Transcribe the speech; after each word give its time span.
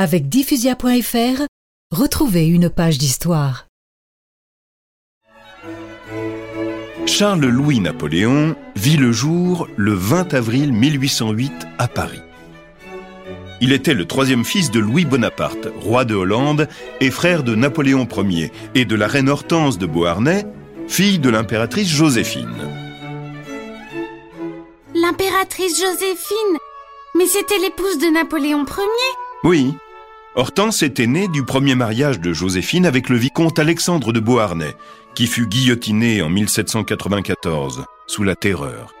Avec 0.00 0.28
diffusia.fr, 0.28 1.42
retrouvez 1.90 2.46
une 2.46 2.70
page 2.70 2.98
d'histoire. 2.98 3.66
Charles-Louis 7.04 7.80
Napoléon 7.80 8.54
vit 8.76 8.96
le 8.96 9.10
jour 9.10 9.66
le 9.76 9.94
20 9.94 10.34
avril 10.34 10.72
1808 10.72 11.52
à 11.78 11.88
Paris. 11.88 12.20
Il 13.60 13.72
était 13.72 13.92
le 13.92 14.04
troisième 14.04 14.44
fils 14.44 14.70
de 14.70 14.78
Louis 14.78 15.04
Bonaparte, 15.04 15.66
roi 15.80 16.04
de 16.04 16.14
Hollande 16.14 16.68
et 17.00 17.10
frère 17.10 17.42
de 17.42 17.56
Napoléon 17.56 18.06
Ier 18.06 18.52
et 18.76 18.84
de 18.84 18.94
la 18.94 19.08
reine 19.08 19.28
Hortense 19.28 19.78
de 19.78 19.86
Beauharnais, 19.86 20.46
fille 20.86 21.18
de 21.18 21.28
l'impératrice 21.28 21.88
Joséphine. 21.88 22.68
L'impératrice 24.94 25.76
Joséphine? 25.76 26.58
Mais 27.16 27.26
c'était 27.26 27.58
l'épouse 27.58 27.98
de 27.98 28.12
Napoléon 28.12 28.64
Ier? 28.64 29.16
Oui. 29.42 29.74
Hortense 30.38 30.84
était 30.84 31.08
née 31.08 31.26
du 31.26 31.42
premier 31.42 31.74
mariage 31.74 32.20
de 32.20 32.32
Joséphine 32.32 32.86
avec 32.86 33.08
le 33.08 33.16
vicomte 33.16 33.58
Alexandre 33.58 34.12
de 34.12 34.20
Beauharnais, 34.20 34.76
qui 35.16 35.26
fut 35.26 35.48
guillotiné 35.48 36.22
en 36.22 36.30
1794, 36.30 37.86
sous 38.06 38.22
la 38.22 38.36
Terreur. 38.36 38.94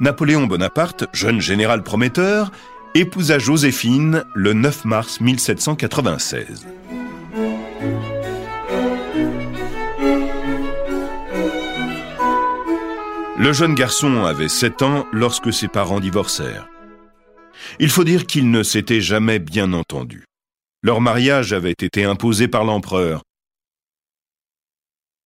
Napoléon 0.00 0.46
Bonaparte, 0.46 1.06
jeune 1.14 1.40
général 1.40 1.82
prometteur, 1.82 2.52
épousa 2.94 3.38
Joséphine 3.38 4.24
le 4.34 4.52
9 4.52 4.84
mars 4.84 5.22
1796. 5.22 6.66
Le 13.38 13.52
jeune 13.54 13.74
garçon 13.74 14.26
avait 14.26 14.50
7 14.50 14.82
ans 14.82 15.06
lorsque 15.10 15.54
ses 15.54 15.68
parents 15.68 16.00
divorcèrent. 16.00 16.68
Il 17.78 17.90
faut 17.90 18.04
dire 18.04 18.26
qu'ils 18.26 18.50
ne 18.50 18.62
s'étaient 18.62 19.00
jamais 19.00 19.38
bien 19.38 19.72
entendus. 19.72 20.24
Leur 20.82 21.00
mariage 21.00 21.52
avait 21.52 21.70
été 21.70 22.04
imposé 22.04 22.48
par 22.48 22.64
l'empereur. 22.64 23.22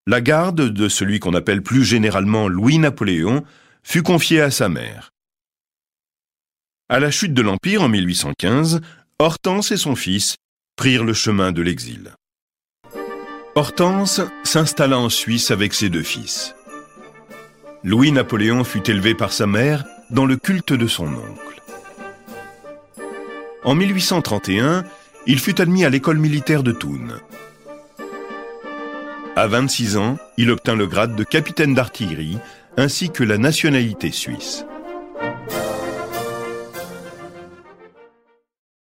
La 0.06 0.20
garde 0.20 0.70
de 0.70 0.88
celui 0.88 1.20
qu'on 1.20 1.34
appelle 1.34 1.62
plus 1.62 1.84
généralement 1.84 2.48
Louis-Napoléon 2.48 3.44
fut 3.82 4.02
confiée 4.02 4.40
à 4.40 4.50
sa 4.50 4.68
mère. 4.68 5.10
À 6.88 7.00
la 7.00 7.10
chute 7.10 7.34
de 7.34 7.42
l'Empire 7.42 7.82
en 7.82 7.88
1815, 7.88 8.80
Hortense 9.18 9.72
et 9.72 9.76
son 9.76 9.96
fils 9.96 10.36
prirent 10.76 11.04
le 11.04 11.12
chemin 11.12 11.52
de 11.52 11.60
l'exil. 11.60 12.14
Hortense 13.56 14.20
s'installa 14.44 14.98
en 14.98 15.08
Suisse 15.08 15.50
avec 15.50 15.74
ses 15.74 15.90
deux 15.90 16.04
fils. 16.04 16.54
Louis-Napoléon 17.82 18.64
fut 18.64 18.88
élevé 18.88 19.14
par 19.14 19.32
sa 19.32 19.46
mère 19.46 19.84
dans 20.10 20.24
le 20.24 20.36
culte 20.36 20.72
de 20.72 20.86
son 20.86 21.08
oncle. 21.08 21.57
En 23.68 23.74
1831, 23.74 24.82
il 25.26 25.38
fut 25.38 25.60
admis 25.60 25.84
à 25.84 25.90
l'école 25.90 26.16
militaire 26.16 26.62
de 26.62 26.72
Thun. 26.72 27.20
À 29.36 29.46
26 29.46 29.98
ans, 29.98 30.16
il 30.38 30.50
obtint 30.50 30.74
le 30.74 30.86
grade 30.86 31.14
de 31.14 31.22
capitaine 31.22 31.74
d'artillerie 31.74 32.38
ainsi 32.78 33.10
que 33.10 33.22
la 33.22 33.36
nationalité 33.36 34.10
suisse. 34.10 34.64